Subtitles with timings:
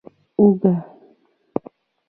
[0.03, 0.03] 🧄
[0.41, 0.73] اوږه